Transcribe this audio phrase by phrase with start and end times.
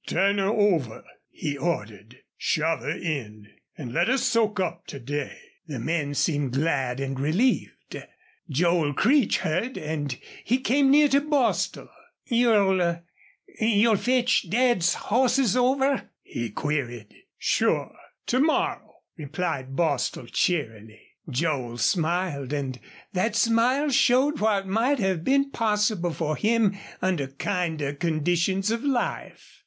[0.07, 2.23] "Turn her over," he ordered.
[2.35, 3.45] "Shove her in.
[3.77, 7.95] An' let her soak up to day." The men seemed glad and relieved.
[8.49, 11.87] Joel Creech heard and he came near to Bostil.
[12.25, 13.03] "You'll
[13.59, 17.13] you'll fetch Dad's hosses over?" he queried.
[17.37, 17.95] "Sure.
[18.25, 21.09] To morrow," replied Bostil, cheerily.
[21.29, 22.79] Joel smiled, and
[23.13, 29.59] that smile showed what might have been possible for him under kinder conditions of life.